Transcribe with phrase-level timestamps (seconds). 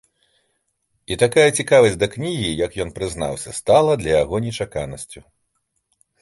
[1.15, 5.19] І такая цікавасць да кнігі, як ён прызнаўся, стала для яго нечаканасцю.